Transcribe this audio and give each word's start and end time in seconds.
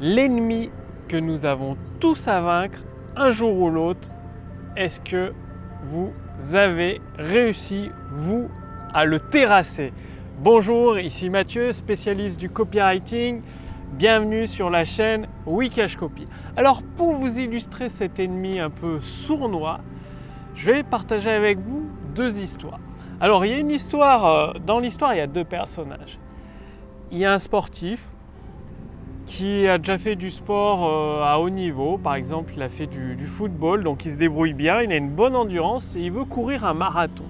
l'ennemi 0.00 0.70
que 1.08 1.18
nous 1.18 1.44
avons 1.44 1.76
tous 2.00 2.26
à 2.26 2.40
vaincre 2.40 2.78
un 3.16 3.30
jour 3.30 3.54
ou 3.60 3.68
l'autre. 3.68 4.08
Est-ce 4.74 4.98
que 4.98 5.34
vous 5.82 6.12
avez 6.54 7.02
réussi, 7.18 7.90
vous, 8.10 8.48
à 8.94 9.04
le 9.04 9.20
terrasser? 9.20 9.92
Bonjour, 10.38 10.98
ici 10.98 11.28
Mathieu, 11.28 11.72
spécialiste 11.72 12.40
du 12.40 12.48
copywriting. 12.48 13.42
Bienvenue 13.92 14.46
sur 14.46 14.70
la 14.70 14.86
chaîne 14.86 15.26
Wikash 15.44 15.96
Copy. 15.96 16.26
Alors 16.56 16.82
pour 16.96 17.12
vous 17.12 17.38
illustrer 17.38 17.90
cet 17.90 18.18
ennemi 18.18 18.58
un 18.58 18.70
peu 18.70 19.00
sournois, 19.00 19.80
je 20.54 20.70
vais 20.70 20.82
partager 20.82 21.30
avec 21.30 21.58
vous 21.58 21.86
deux 22.14 22.40
histoires. 22.40 22.80
Alors 23.20 23.44
il 23.44 23.50
y 23.50 23.54
a 23.54 23.58
une 23.58 23.70
histoire, 23.70 24.24
euh, 24.24 24.52
dans 24.64 24.78
l'histoire 24.78 25.12
il 25.12 25.18
y 25.18 25.20
a 25.20 25.26
deux 25.26 25.44
personnages. 25.44 26.18
Il 27.10 27.18
y 27.18 27.26
a 27.26 27.34
un 27.34 27.38
sportif 27.38 28.10
qui 29.30 29.68
a 29.68 29.78
déjà 29.78 29.96
fait 29.96 30.16
du 30.16 30.28
sport 30.28 30.84
euh, 30.84 31.22
à 31.22 31.38
haut 31.38 31.50
niveau. 31.50 31.98
Par 31.98 32.16
exemple, 32.16 32.52
il 32.56 32.62
a 32.62 32.68
fait 32.68 32.88
du, 32.88 33.16
football, 33.26 33.84
donc 33.84 34.04
il 34.04 34.10
se 34.10 34.18
débrouille 34.18 34.54
bien, 34.54 34.82
il 34.82 34.92
a 34.92 34.96
une 34.96 35.08
bonne 35.08 35.36
endurance 35.36 35.94
et 35.94 36.00
il 36.00 36.10
veut 36.10 36.24
courir 36.24 36.64
un 36.64 36.74
marathon. 36.74 37.26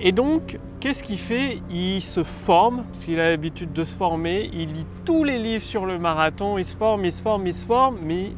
Et 0.00 0.10
donc, 0.10 0.58
qu'est-ce 0.80 1.04
qu'il 1.04 1.18
fait? 1.18 1.60
Il 1.70 2.02
se 2.02 2.24
forme, 2.24 2.82
parce 2.90 3.04
qu'il 3.04 3.20
a 3.20 3.30
l'habitude 3.30 3.72
de 3.72 3.84
se 3.84 3.94
former, 3.94 4.50
il 4.52 4.72
lit 4.72 4.86
tous 5.04 5.22
les 5.22 5.38
livres 5.38 5.62
sur 5.62 5.86
le 5.86 5.96
marathon, 6.00 6.58
il 6.58 6.64
se 6.64 6.76
forme, 6.76 7.04
il 7.04 7.12
se 7.12 7.22
forme, 7.22 7.46
il 7.46 7.54
se 7.54 7.64
forme, 7.64 7.98
mais 8.02 8.32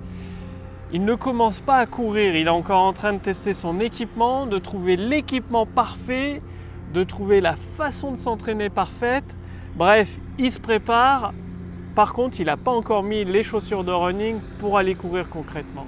il 0.92 1.06
ne 1.06 1.14
commence 1.14 1.60
pas 1.60 1.76
à 1.76 1.86
courir. 1.86 2.36
Il 2.36 2.46
est 2.46 2.50
encore 2.50 2.82
en 2.82 2.92
train 2.92 3.14
de 3.14 3.18
tester 3.18 3.54
son 3.54 3.80
équipement, 3.80 4.44
de 4.44 4.58
trouver 4.58 4.96
l'équipement 4.96 5.64
parfait, 5.64 6.42
de 6.92 7.02
trouver 7.02 7.40
la 7.40 7.56
façon 7.56 8.10
de 8.10 8.16
s'entraîner 8.16 8.68
parfaite. 8.68 9.38
Bref, 9.74 10.18
il 10.38 10.52
se 10.52 10.60
prépare 10.60 11.32
par 11.94 12.12
contre, 12.12 12.40
il 12.40 12.46
n'a 12.46 12.56
pas 12.56 12.72
encore 12.72 13.02
mis 13.02 13.24
les 13.24 13.44
chaussures 13.44 13.84
de 13.84 13.92
running 13.92 14.38
pour 14.58 14.78
aller 14.78 14.94
courir 14.94 15.28
concrètement. 15.28 15.86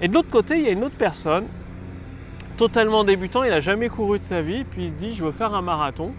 Et 0.00 0.08
de 0.08 0.14
l'autre 0.14 0.30
côté, 0.30 0.56
il 0.56 0.64
y 0.64 0.68
a 0.68 0.72
une 0.72 0.84
autre 0.84 0.96
personne, 0.96 1.46
totalement 2.56 3.04
débutant, 3.04 3.44
il 3.44 3.50
n'a 3.50 3.60
jamais 3.60 3.88
couru 3.88 4.18
de 4.18 4.24
sa 4.24 4.42
vie, 4.42 4.64
puis 4.64 4.84
il 4.84 4.88
se 4.90 4.94
dit 4.94 5.14
je 5.14 5.24
veux 5.24 5.32
faire 5.32 5.54
un 5.54 5.62
marathon. 5.62 6.12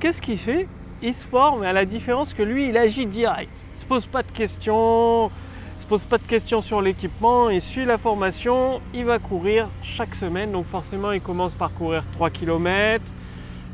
Qu'est-ce 0.00 0.20
qu'il 0.20 0.38
fait? 0.38 0.68
Il 1.02 1.14
se 1.14 1.26
forme, 1.26 1.62
à 1.62 1.72
la 1.72 1.84
différence 1.84 2.34
que 2.34 2.42
lui, 2.42 2.68
il 2.68 2.76
agit 2.76 3.06
direct. 3.06 3.66
Il 3.70 3.74
ne 3.74 3.78
se 3.78 3.86
pose 3.86 4.06
pas 4.06 4.22
de 4.22 4.30
questions, 4.30 5.30
il 5.76 5.80
se 5.80 5.86
pose 5.86 6.04
pas 6.04 6.18
de 6.18 6.26
questions 6.26 6.60
sur 6.60 6.80
l'équipement, 6.82 7.50
il 7.50 7.60
suit 7.60 7.84
la 7.84 7.98
formation, 7.98 8.80
il 8.94 9.04
va 9.04 9.18
courir 9.18 9.68
chaque 9.82 10.14
semaine. 10.14 10.52
Donc 10.52 10.66
forcément, 10.66 11.12
il 11.12 11.20
commence 11.20 11.54
par 11.54 11.72
courir 11.72 12.04
3 12.12 12.30
km, 12.30 13.02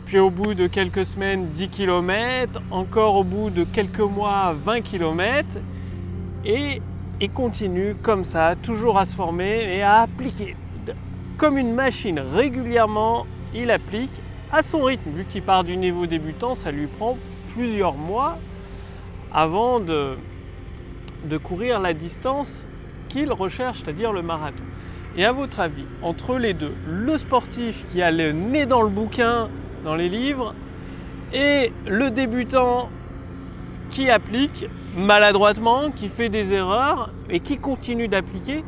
puis 0.09 0.19
au 0.19 0.31
bout 0.31 0.55
de 0.55 0.67
quelques 0.69 1.05
semaines 1.05 1.49
10 1.49 1.69
km, 1.69 2.63
encore 2.71 3.17
au 3.17 3.25
bout 3.25 3.51
de 3.51 3.65
quelques 3.65 4.01
mois 4.01 4.55
20 4.65 4.81
km, 4.81 5.47
et 6.47 6.81
il 7.21 7.31
continue 7.31 7.95
comme 8.03 8.25
ça, 8.25 8.55
toujours 8.57 8.99
à 8.99 9.05
se 9.05 9.15
former 9.15 9.77
et 9.77 9.83
à 9.83 10.01
appliquer. 10.01 10.57
Comme 11.37 11.59
une 11.59 11.75
machine 11.75 12.19
régulièrement, 12.19 13.27
il 13.55 13.71
applique 13.71 14.23
à 14.51 14.63
son 14.63 14.85
rythme. 14.85 15.11
Vu 15.11 15.27
qu'il 15.27 15.43
part 15.43 15.63
du 15.63 15.77
niveau 15.77 16.07
débutant, 16.07 16.55
ça 16.55 16.71
lui 16.71 16.87
prend 16.87 17.19
plusieurs 17.53 17.95
mois 17.95 18.39
avant 19.31 19.79
de, 19.79 20.17
de 21.29 21.37
courir 21.37 21.81
la 21.81 21.93
distance 21.93 22.65
qu'il 23.11 23.31
recherche, 23.31 23.83
c'est-à-dire 23.85 24.15
le 24.15 24.23
marathon. 24.23 24.65
Et 25.19 25.27
à 25.27 25.33
votre 25.33 25.61
avis, 25.61 25.85
entre 26.01 26.39
les 26.39 26.55
deux, 26.55 26.73
le 26.87 27.19
sportif 27.19 27.85
qui 27.93 28.01
a 28.01 28.11
le 28.11 28.33
nez 28.33 28.65
dans 28.65 28.81
le 28.81 28.89
bouquin, 28.89 29.51
les 29.97 30.09
livres, 30.09 30.55
et 31.33 31.73
le 31.87 32.11
débutant 32.11 32.89
qui 33.91 34.11
applique 34.11 34.67
maladroitement, 34.97 35.91
qui 35.91 36.09
fait 36.09 36.29
des 36.29 36.53
erreurs 36.53 37.11
et 37.31 37.41
qui 37.41 37.59
continue 37.59 38.09
d'appliquer, 38.09 38.65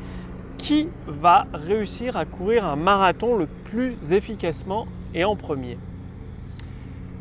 qui 0.59 0.89
va 1.07 1.47
réussir 1.53 2.17
à 2.17 2.25
courir 2.25 2.67
un 2.67 2.77
marathon 2.77 3.37
le 3.37 3.47
plus 3.47 3.97
efficacement 4.12 4.87
et 5.15 5.25
en 5.25 5.37
premier. 5.37 5.78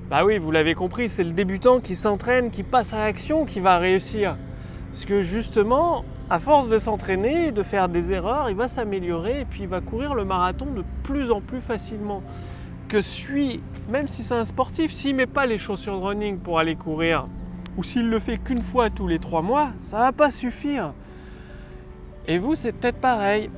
Bah 0.09 0.25
oui, 0.25 0.39
vous 0.39 0.51
l'avez 0.51 0.73
compris, 0.73 1.07
c'est 1.07 1.23
le 1.23 1.31
débutant 1.31 1.79
qui 1.79 1.95
s'entraîne, 1.95 2.51
qui 2.51 2.63
passe 2.63 2.93
à 2.93 2.97
l'action, 2.97 3.45
qui 3.45 3.59
va 3.59 3.77
réussir. 3.77 4.35
Parce 4.91 5.05
que 5.05 5.21
justement, 5.21 6.03
à 6.29 6.39
force 6.39 6.67
de 6.67 6.79
s'entraîner, 6.79 7.51
de 7.51 7.63
faire 7.63 7.89
des 7.89 8.11
erreurs, 8.11 8.49
il 8.49 8.55
va 8.55 8.67
s'améliorer 8.67 9.41
et 9.41 9.45
puis 9.45 9.61
il 9.61 9.67
va 9.67 9.81
courir 9.81 10.15
le 10.15 10.25
marathon 10.25 10.65
de 10.65 10.83
plus 11.03 11.31
en 11.31 11.41
plus 11.41 11.61
facilement 11.61 12.23
que 12.89 12.99
même 13.89 14.07
si 14.07 14.23
c'est 14.23 14.33
un 14.33 14.45
sportif, 14.45 14.91
s'il 14.91 15.15
met 15.15 15.27
pas 15.27 15.45
les 15.45 15.59
chaussures 15.59 15.97
de 15.97 16.03
running 16.03 16.39
pour 16.39 16.59
aller 16.59 16.75
courir, 16.75 17.27
ou 17.77 17.83
s'il 17.83 18.09
le 18.09 18.19
fait 18.19 18.37
qu'une 18.37 18.61
fois 18.61 18.89
tous 18.89 19.07
les 19.07 19.19
trois 19.19 19.43
mois, 19.43 19.69
ça 19.79 19.99
va 19.99 20.11
pas 20.11 20.31
suffire. 20.31 20.93
Et 22.27 22.39
vous, 22.39 22.55
c'est 22.55 22.73
peut-être 22.73 22.99
pareil. 22.99 23.49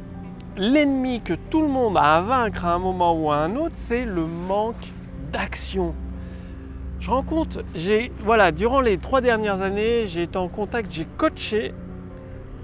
L'ennemi 0.58 1.22
que 1.22 1.34
tout 1.50 1.62
le 1.62 1.70
monde 1.70 1.97
a 1.97 2.18
à 2.18 2.22
vaincre 2.22 2.66
à 2.66 2.74
un 2.74 2.80
moment 2.80 3.14
ou 3.14 3.31
à 3.31 3.38
un 3.38 3.56
autre, 3.56 3.75
c'est 3.75 4.03
le 4.03 4.25
manque 4.25 4.91
d'action. 5.31 5.96
Je 7.00 7.09
rends 7.09 7.24
compte, 7.24 7.59
j'ai, 7.74 8.12
voilà, 8.24 8.52
durant 8.52 8.81
les 8.81 8.97
trois 8.97 9.22
dernières 9.22 9.62
années, 9.62 10.06
j'ai 10.08 10.24
été 10.24 10.38
en 10.38 10.50
contact, 10.50 10.91
j'ai 10.91 11.08
coaché 11.18 11.74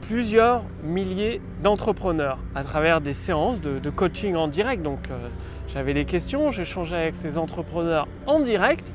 plusieurs 0.07 0.63
milliers 0.83 1.41
d'entrepreneurs 1.61 2.39
à 2.55 2.63
travers 2.63 3.01
des 3.01 3.13
séances 3.13 3.59
de, 3.59 3.89
coaching 3.89 4.35
en 4.35 4.47
direct. 4.47 4.81
Donc 4.81 4.99
euh, 5.11 5.27
j'avais 5.67 5.93
des 5.93 6.05
questions, 6.05 6.49
j'échangeais 6.49 6.95
avec 6.95 7.15
ces 7.15 7.37
entrepreneurs 7.37 8.07
en 8.25 8.39
direct. 8.39 8.91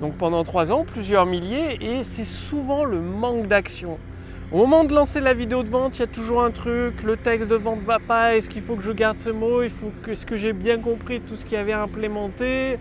Donc 0.00 0.14
pendant 0.16 0.44
trois 0.44 0.72
ans, 0.72 0.84
plusieurs 0.84 1.26
milliers, 1.26 1.76
et 1.80 2.02
c'est 2.02 2.24
souvent 2.24 2.84
le 2.84 3.00
manque 3.00 3.46
d'action. 3.46 3.98
Au 4.50 4.58
moment 4.58 4.84
de 4.84 4.94
lancer 4.94 5.20
la 5.20 5.34
vidéo 5.34 5.62
de 5.62 5.68
vente, 5.68 5.98
il 5.98 6.00
y 6.00 6.04
a 6.04 6.06
toujours 6.06 6.42
un 6.42 6.50
truc, 6.50 7.02
le 7.02 7.18
texte 7.18 7.50
de 7.50 7.56
vente 7.56 7.80
va 7.80 7.98
pas, 7.98 8.36
est-ce 8.36 8.48
qu'il 8.48 8.62
faut 8.62 8.76
que 8.76 8.82
je 8.82 8.92
garde 8.92 9.18
ce 9.18 9.28
mot, 9.28 9.60
est-ce 9.60 10.24
que 10.24 10.36
j'ai 10.38 10.54
bien 10.54 10.78
compris 10.78 11.20
tout 11.20 11.36
ce 11.36 11.44
qui 11.44 11.56
avait 11.56 11.74
implémenté? 11.74 12.78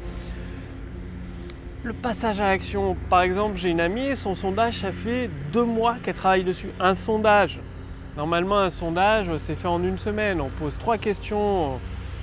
Le 1.84 1.94
passage 1.94 2.40
à 2.40 2.48
l'action. 2.48 2.96
Par 3.10 3.22
exemple, 3.22 3.58
j'ai 3.58 3.70
une 3.70 3.80
amie, 3.80 4.16
son 4.16 4.36
sondage, 4.36 4.80
ça 4.80 4.92
fait 4.92 5.30
deux 5.54 5.64
mois 5.64 5.96
qu'elle 6.04 6.16
travaille 6.16 6.44
dessus. 6.44 6.70
Un 6.80 6.96
sondage. 6.96 7.60
Normalement, 8.16 8.60
un 8.60 8.70
sondage, 8.70 9.30
c'est 9.38 9.56
fait 9.56 9.68
en 9.68 9.84
une 9.84 9.98
semaine. 9.98 10.42
On 10.42 10.50
pose 10.50 10.78
trois 10.78 10.98
questions 10.98 11.80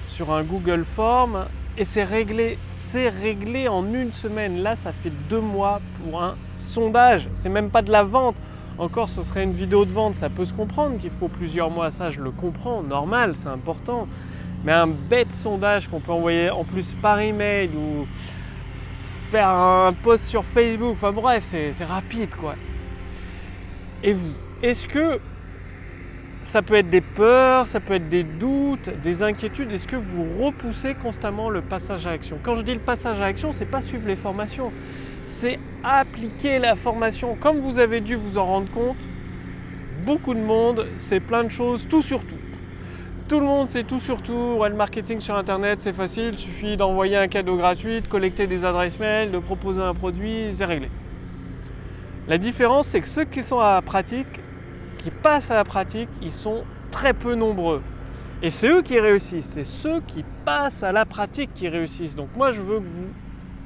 sur 0.07 0.33
un 0.33 0.43
Google 0.43 0.85
Form 0.85 1.47
et 1.79 1.85
c'est 1.85 2.05
réglé. 2.05 2.59
C'est 2.73 3.09
réglé 3.09 3.69
en 3.69 3.85
une 3.95 4.13
semaine. 4.13 4.59
Là, 4.63 4.75
ça 4.75 4.93
fait 4.93 5.13
deux 5.29 5.41
mois 5.41 5.81
pour 6.03 6.23
un 6.23 6.35
sondage. 6.53 7.29
C'est 7.33 7.49
même 7.49 7.71
pas 7.71 7.83
de 7.83 7.93
la 7.93 8.03
vente. 8.03 8.37
Encore, 8.77 9.09
ce 9.09 9.23
serait 9.23 9.45
une 9.45 9.53
vidéo 9.53 9.85
de 9.85 9.93
vente. 9.93 10.17
Ça 10.17 10.29
peut 10.29 10.45
se 10.45 10.53
comprendre 10.53 10.99
qu'il 10.99 11.11
faut 11.11 11.29
plusieurs 11.29 11.71
mois. 11.71 11.91
Ça, 11.91 12.11
je 12.11 12.21
le 12.21 12.33
comprends. 12.33 12.83
Normal, 12.83 13.35
c'est 13.37 13.49
important. 13.49 14.09
Mais 14.65 14.73
un 14.73 14.89
bête 14.89 15.33
sondage 15.33 15.89
qu'on 15.89 16.01
peut 16.01 16.11
envoyer 16.11 16.51
en 16.51 16.65
plus 16.65 16.95
par 16.95 17.21
email 17.21 17.69
ou 17.69 18.07
un 19.41 19.93
post 19.93 20.25
sur 20.25 20.45
Facebook. 20.45 20.93
Enfin 20.93 21.13
bref, 21.13 21.45
c'est 21.45 21.85
rapide 21.85 22.31
quoi. 22.35 22.55
Et 24.03 24.13
vous, 24.13 24.33
est-ce 24.63 24.87
que 24.87 25.19
ça 26.43 26.63
peut 26.63 26.75
être 26.75 26.91
des 26.91 27.01
peurs, 27.01 27.67
ça 27.67 27.81
peut 27.81 27.95
être 27.95 28.09
des 28.09 28.25
doutes, 28.25 28.91
des 29.03 29.23
inquiétudes? 29.23 29.73
Est-ce 29.73 29.89
que 29.89 29.97
vous 29.97 30.45
repoussez 30.45 30.95
constamment 30.95 31.49
le 31.49 31.63
passage 31.63 32.07
à 32.07 32.11
l'action 32.11 32.39
Quand 32.43 32.55
je 32.55 32.63
dis 32.63 32.75
le 32.75 32.81
passage 32.81 33.17
à 33.17 33.21
l'action, 33.21 33.53
c'est 33.53 33.65
pas 33.65 33.83
suivre 33.83 34.07
les 34.07 34.17
formations, 34.17 34.73
c'est 35.25 35.59
appliquer 35.83 36.59
la 36.59 36.77
formation. 36.77 37.37
Comme 37.37 37.61
vous 37.61 37.79
avez 37.79 38.01
dû 38.01 38.15
vous 38.15 38.37
en 38.37 38.45
rendre 38.45 38.71
compte, 38.71 39.03
beaucoup 40.05 40.35
de 40.35 40.41
monde, 40.41 40.87
c'est 40.99 41.21
plein 41.21 41.45
de 41.45 41.49
choses, 41.49 41.89
tout 41.89 42.03
sur 42.03 42.25
tout. 42.25 42.37
Tout 43.27 43.41
le 43.41 43.47
monde 43.47 43.69
sait 43.69 43.85
tout 43.85 44.01
sur 44.01 44.21
tout. 44.21 44.59
le 44.63 44.75
marketing 44.75 45.19
sur 45.19 45.35
internet, 45.35 45.81
c'est 45.81 45.95
facile. 45.95 46.31
Il 46.33 46.39
suffit 46.39 46.77
d'envoyer 46.77 47.17
un 47.17 47.27
cadeau 47.27 47.57
gratuit, 47.57 48.03
de 48.03 48.07
collecter 48.07 48.47
des 48.47 48.67
adresses 48.67 48.99
mail, 48.99 49.31
de 49.31 49.39
proposer 49.39 49.81
un 49.81 49.95
produit, 49.95 50.51
c'est 50.53 50.67
réglé. 50.67 50.91
La 52.29 52.37
différence, 52.37 52.89
c'est 52.89 53.01
que 53.01 53.09
ceux 53.09 53.25
qui 53.25 53.43
sont 53.43 53.61
à 53.61 53.77
la 53.77 53.83
pratique, 53.83 54.41
qui 54.99 55.11
passent 55.11 55.51
à 55.51 55.55
la 55.55 55.65
pratique, 55.65 56.11
ils 56.21 56.33
sont 56.33 56.65
très 56.91 57.15
peu 57.15 57.35
nombreux. 57.35 57.81
Et 58.43 58.51
c'est 58.51 58.69
eux 58.69 58.83
qui 58.83 59.01
réussissent. 59.01 59.53
C'est 59.55 59.65
ceux 59.65 60.03
qui 60.03 60.23
passent 60.45 60.83
à 60.83 60.93
la 60.93 61.07
pratique 61.07 61.55
qui 61.55 61.67
réussissent. 61.69 62.17
Donc 62.17 62.29
moi, 62.37 62.53
je 62.53 62.61
veux 62.61 62.81
que 62.81 62.87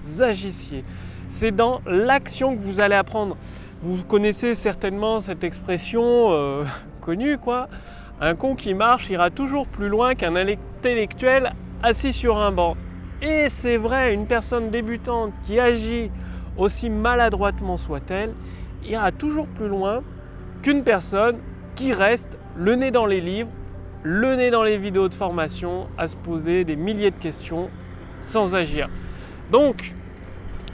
vous 0.01 0.23
agissiez. 0.23 0.85
C'est 1.29 1.51
dans 1.51 1.81
l'action 1.85 2.57
que 2.57 2.61
vous 2.61 2.79
allez 2.79 2.95
apprendre. 2.95 3.37
Vous 3.81 4.05
connaissez 4.05 4.55
certainement 4.55 5.19
cette 5.19 5.43
expression 5.43 6.03
euh, 6.31 6.65
connue, 7.01 7.39
quoi. 7.39 7.69
Un 8.21 8.35
con 8.35 8.57
qui 8.57 8.75
marche 8.75 9.11
ira 9.11 9.31
toujours 9.31 9.69
plus 9.69 9.89
loin 9.89 10.15
qu'un 10.15 10.35
intellectuel 10.35 11.53
assis 11.83 12.13
sur 12.13 12.37
un 12.37 12.51
banc. 12.51 12.77
Et 13.23 13.49
c'est 13.49 13.77
vrai, 13.77 14.13
une 14.13 14.27
personne 14.27 14.71
débutante 14.71 15.33
qui 15.45 15.61
agit 15.61 16.11
aussi 16.57 16.91
maladroitement 16.91 17.77
soit-elle, 17.77 18.35
ira 18.85 19.13
toujours 19.13 19.47
plus 19.47 19.69
loin 19.69 20.03
qu'une 20.63 20.83
personne 20.83 21.39
qui 21.77 21.93
reste 21.93 22.39
le 22.57 22.75
nez 22.75 22.91
dans 22.91 23.07
les 23.07 23.21
livres, 23.21 23.51
le 24.03 24.35
nez 24.35 24.51
dans 24.51 24.65
les 24.65 24.79
vidéos 24.79 25.09
de 25.09 25.15
formation, 25.15 25.87
à 25.97 26.09
se 26.09 26.17
poser 26.17 26.65
des 26.65 26.75
milliers 26.75 27.13
de 27.13 27.17
questions 27.17 27.71
sans 28.23 28.57
agir. 28.57 28.89
Donc, 29.53 29.95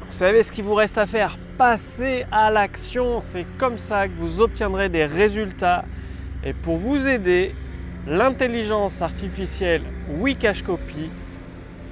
vous 0.07 0.13
savez 0.13 0.43
ce 0.43 0.51
qu'il 0.51 0.65
vous 0.65 0.75
reste 0.75 0.97
à 0.97 1.07
faire 1.07 1.39
Passez 1.59 2.25
à 2.33 2.51
l'action, 2.51 3.21
c'est 3.21 3.47
comme 3.59 3.79
ça 3.79 4.09
que 4.09 4.15
vous 4.17 4.41
obtiendrez 4.41 4.89
des 4.89 5.07
résultats. 5.07 5.85
Et 6.45 6.53
pour 6.53 6.77
vous 6.77 7.09
aider, 7.09 7.55
l'intelligence 8.07 9.01
artificielle 9.01 9.83
Wikashcopy 10.21 11.11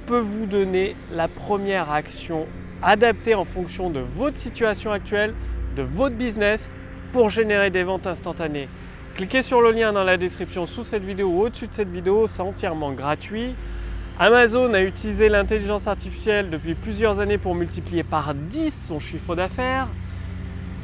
peut 0.05 0.19
vous 0.19 0.45
donner 0.45 0.95
la 1.11 1.27
première 1.27 1.91
action 1.91 2.45
adaptée 2.83 3.33
en 3.33 3.45
fonction 3.45 3.89
de 3.89 3.99
votre 3.99 4.37
situation 4.37 4.91
actuelle, 4.91 5.33
de 5.75 5.81
votre 5.81 6.15
business 6.15 6.69
pour 7.13 7.29
générer 7.29 7.71
des 7.71 7.83
ventes 7.83 8.05
instantanées. 8.05 8.67
Cliquez 9.15 9.41
sur 9.41 9.61
le 9.61 9.71
lien 9.71 9.93
dans 9.93 10.03
la 10.03 10.17
description 10.17 10.65
sous 10.65 10.83
cette 10.83 11.03
vidéo 11.03 11.29
ou 11.29 11.41
au-dessus 11.43 11.67
de 11.67 11.73
cette 11.73 11.91
vidéo, 11.91 12.27
c'est 12.27 12.41
entièrement 12.41 12.91
gratuit. 12.91 13.55
Amazon 14.19 14.73
a 14.73 14.81
utilisé 14.81 15.29
l'intelligence 15.29 15.87
artificielle 15.87 16.51
depuis 16.51 16.75
plusieurs 16.75 17.19
années 17.19 17.39
pour 17.39 17.55
multiplier 17.55 18.03
par 18.03 18.35
10 18.35 18.87
son 18.87 18.99
chiffre 18.99 19.35
d'affaires. 19.35 19.87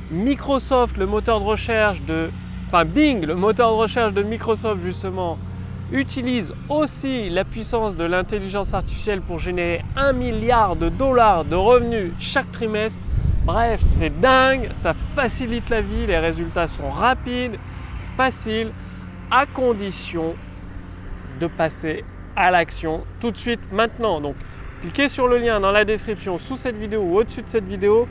Microsoft, 0.10 0.98
le 0.98 1.06
moteur 1.06 1.40
de 1.40 1.46
recherche 1.46 2.02
de 2.02 2.30
enfin 2.70 2.86
Bing, 2.86 3.26
le 3.26 3.34
moteur 3.34 3.72
de 3.72 3.78
recherche 3.78 4.14
de 4.14 4.22
Microsoft 4.22 4.84
justement, 4.84 5.40
utilise 5.92 6.54
aussi 6.70 7.28
la 7.32 7.44
puissance 7.44 7.98
de 7.98 8.04
l'intelligence 8.04 8.76
artificielle 8.76 9.22
pour 9.22 9.40
générer 9.40 9.84
un 9.96 10.14
milliard 10.14 10.76
de 10.76 10.88
dollars 10.88 11.46
de 11.46 11.56
revenus 11.56 12.12
chaque 12.20 12.52
trimestre. 12.52 13.02
Bref, 13.44 13.80
c'est 13.82 14.12
dingue, 14.20 14.70
ça 14.74 14.94
facilite 15.16 15.72
la 15.72 15.82
vie, 15.82 16.06
les 16.06 16.20
résultats 16.20 16.68
sont 16.68 16.92
rapides, 16.92 17.58
faciles, 18.16 18.72
à 19.32 19.48
condition 19.48 20.36
de 21.40 21.48
passer 21.48 22.04
à 22.36 22.52
l'action 22.52 23.02
tout 23.20 23.32
de 23.32 23.38
suite 23.38 23.62
maintenant. 23.72 24.22
Donc, 24.22 24.36
cliquez 24.82 25.10
sur 25.10 25.28
le 25.28 25.40
lien 25.40 25.60
dans 25.60 25.72
la 25.72 25.86
description 25.86 26.38
sous 26.38 26.58
cette 26.58 26.76
vidéo 26.76 27.02
ou 27.02 27.18
au-dessus 27.18 27.42
de 27.42 27.50
cette 27.50 27.68
vidéo 27.68 28.08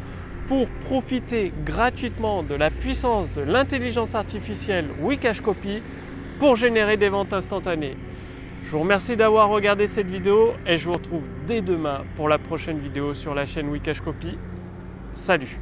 pour 0.49 0.67
profiter 0.69 1.53
gratuitement 1.65 2.43
de 2.43 2.55
la 2.55 2.71
puissance 2.71 3.33
de 3.35 3.43
l'intelligence 3.43 4.15
artificielle 4.15 4.89
Wikashcopy 5.03 5.83
pour 6.39 6.57
générer 6.57 6.97
des 6.97 7.11
ventes 7.11 7.35
instantanées. 7.35 7.97
Je 8.65 8.71
vous 8.71 8.81
remercie 8.81 9.17
d'avoir 9.17 9.51
regardé 9.51 9.87
cette 9.87 10.11
vidéo 10.11 10.55
et 10.67 10.79
je 10.79 10.87
vous 10.87 10.95
retrouve 10.95 11.25
dès 11.47 11.61
demain 11.61 12.05
pour 12.17 12.29
la 12.29 12.39
prochaine 12.39 12.79
vidéo 12.79 13.13
sur 13.15 13.35
la 13.35 13.47
chaîne 13.47 13.69
Wikashcopy. 13.69 14.39
Salut 15.13 15.59